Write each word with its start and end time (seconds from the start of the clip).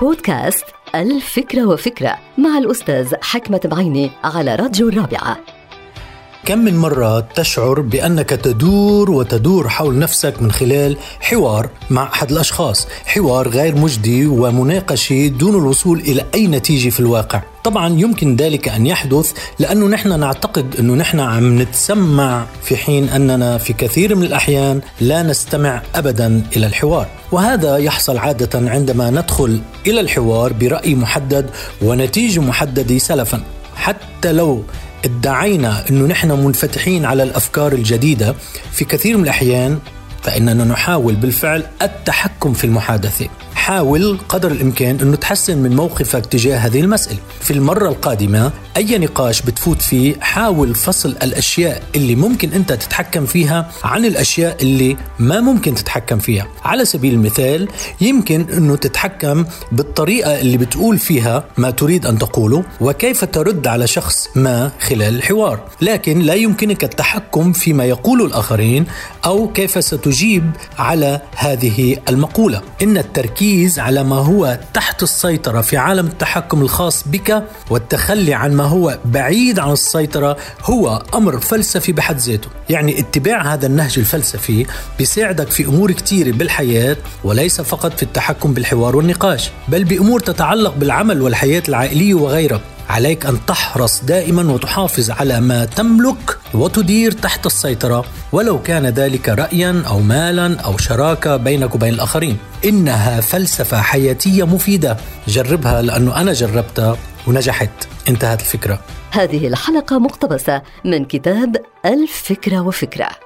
بودكاست 0.00 0.64
الفكرة 0.94 1.66
وفكرة 1.66 2.18
مع 2.38 2.58
الأستاذ 2.58 3.14
حكمة 3.22 3.60
بعيني 3.64 4.10
على 4.24 4.54
راديو 4.54 4.88
الرابعة. 4.88 5.36
كم 6.44 6.58
من 6.58 6.76
مرة 6.76 7.20
تشعر 7.20 7.80
بأنك 7.80 8.30
تدور 8.30 9.10
وتدور 9.10 9.68
حول 9.68 9.98
نفسك 9.98 10.42
من 10.42 10.52
خلال 10.52 10.96
حوار 11.20 11.68
مع 11.90 12.02
أحد 12.02 12.30
الأشخاص؟ 12.30 12.88
حوار 13.06 13.48
غير 13.48 13.76
مجدي 13.76 14.26
ومناقشة 14.26 15.26
دون 15.26 15.54
الوصول 15.54 16.00
إلى 16.00 16.24
أي 16.34 16.46
نتيجة 16.46 16.88
في 16.88 17.00
الواقع. 17.00 17.42
طبعا 17.64 17.88
يمكن 17.88 18.36
ذلك 18.36 18.68
أن 18.68 18.86
يحدث 18.86 19.32
لأنه 19.58 19.86
نحن 19.86 20.20
نعتقد 20.20 20.76
أنه 20.76 20.94
نحن 20.94 21.20
عم 21.20 21.62
نتسمع 21.62 22.46
في 22.62 22.76
حين 22.76 23.08
أننا 23.08 23.58
في 23.58 23.72
كثير 23.72 24.14
من 24.14 24.22
الأحيان 24.22 24.80
لا 25.00 25.22
نستمع 25.22 25.82
أبدا 25.94 26.42
إلى 26.56 26.66
الحوار. 26.66 27.08
وهذا 27.34 27.76
يحصل 27.76 28.18
عادة 28.18 28.70
عندما 28.70 29.10
ندخل 29.10 29.60
إلى 29.86 30.00
الحوار 30.00 30.52
برأي 30.52 30.94
محدد 30.94 31.50
ونتيجة 31.82 32.40
محددة 32.40 32.98
سلفا. 32.98 33.40
حتى 33.76 34.32
لو 34.32 34.62
ادعينا 35.04 35.84
انه 35.90 36.06
نحن 36.06 36.30
منفتحين 36.30 37.04
على 37.04 37.22
الأفكار 37.22 37.72
الجديدة 37.72 38.34
في 38.72 38.84
كثير 38.84 39.16
من 39.16 39.24
الأحيان 39.24 39.78
فإننا 40.22 40.64
نحاول 40.64 41.14
بالفعل 41.14 41.62
التحكم 41.82 42.52
في 42.52 42.64
المحادثة. 42.64 43.28
حاول 43.54 44.18
قدر 44.28 44.50
الإمكان 44.50 45.00
انه 45.00 45.16
تحسن 45.16 45.58
من 45.58 45.76
موقفك 45.76 46.26
تجاه 46.26 46.56
هذه 46.58 46.80
المسألة. 46.80 47.18
في 47.40 47.50
المرة 47.50 47.88
القادمة 47.88 48.52
أي 48.76 48.98
نقاش 48.98 49.42
بتفوت 49.42 49.82
فيه 49.82 50.20
حاول 50.20 50.74
فصل 50.74 51.08
الأشياء 51.08 51.82
اللي 51.94 52.14
ممكن 52.14 52.52
أنت 52.52 52.72
تتحكم 52.72 53.26
فيها 53.26 53.70
عن 53.84 54.04
الأشياء 54.04 54.56
اللي 54.62 54.96
ما 55.18 55.40
ممكن 55.40 55.74
تتحكم 55.74 56.18
فيها. 56.18 56.46
على 56.64 56.84
سبيل 56.84 57.14
المثال 57.14 57.68
يمكن 58.00 58.46
أنه 58.56 58.76
تتحكم 58.76 59.44
بالطريقة 59.72 60.40
اللي 60.40 60.56
بتقول 60.56 60.98
فيها 60.98 61.44
ما 61.56 61.70
تريد 61.70 62.06
أن 62.06 62.18
تقوله 62.18 62.64
وكيف 62.80 63.24
ترد 63.24 63.66
على 63.66 63.86
شخص 63.86 64.28
ما 64.34 64.70
خلال 64.80 65.16
الحوار 65.16 65.60
لكن 65.80 66.18
لا 66.18 66.34
يمكنك 66.34 66.84
التحكم 66.84 67.52
فيما 67.52 67.84
يقوله 67.84 68.26
الآخرين 68.26 68.86
أو 69.24 69.48
كيف 69.52 69.84
ستجيب 69.84 70.50
على 70.78 71.20
هذه 71.36 71.96
المقولة. 72.08 72.62
إن 72.82 72.98
التركيز 72.98 73.78
على 73.78 74.04
ما 74.04 74.16
هو 74.16 74.58
تحت 74.74 75.02
السيطرة 75.02 75.60
في 75.60 75.76
عالم 75.76 76.06
التحكم 76.06 76.62
الخاص 76.62 77.08
بك 77.08 77.44
والتخلي 77.70 78.34
عن 78.34 78.52
ما 78.52 78.63
هو 78.64 78.98
بعيد 79.04 79.58
عن 79.58 79.72
السيطرة 79.72 80.36
هو 80.62 81.02
أمر 81.14 81.40
فلسفي 81.40 81.92
بحد 81.92 82.18
ذاته. 82.18 82.48
يعني 82.70 83.00
اتباع 83.00 83.54
هذا 83.54 83.66
النهج 83.66 83.98
الفلسفي 83.98 84.66
بيساعدك 84.98 85.50
في 85.50 85.64
أمور 85.64 85.92
كثيرة 85.92 86.32
بالحياة 86.32 86.96
وليس 87.24 87.60
فقط 87.60 87.96
في 87.96 88.02
التحكم 88.02 88.54
بالحوار 88.54 88.96
والنقاش 88.96 89.50
بل 89.68 89.84
بأمور 89.84 90.20
تتعلق 90.20 90.74
بالعمل 90.74 91.22
والحياة 91.22 91.62
العائلية 91.68 92.14
وغيرها. 92.14 92.60
عليك 92.88 93.26
أن 93.26 93.46
تحرص 93.46 94.04
دائما 94.04 94.52
وتحافظ 94.52 95.10
على 95.10 95.40
ما 95.40 95.64
تملك 95.64 96.38
وتدير 96.54 97.12
تحت 97.12 97.46
السيطرة 97.46 98.04
ولو 98.32 98.62
كان 98.62 98.86
ذلك 98.86 99.28
رايا 99.28 99.82
أو 99.86 100.00
مالا 100.00 100.60
أو 100.60 100.78
شراكة 100.78 101.36
بينك 101.36 101.74
وبين 101.74 101.94
الآخرين. 101.94 102.38
إنها 102.64 103.20
فلسفة 103.20 103.80
حياتية 103.80 104.46
مفيدة. 104.46 104.96
جربها 105.28 105.82
لأنه 105.82 106.20
أنا 106.20 106.32
جربتها 106.32 106.96
ونجحت. 107.26 107.70
انتهت 108.08 108.40
الفكرة. 108.40 108.80
هذه 109.10 109.46
الحلقة 109.46 109.98
مقتبسة 109.98 110.62
من 110.84 111.04
كتاب 111.04 111.56
الفكرة 111.86 112.60
وفكرة. 112.60 113.23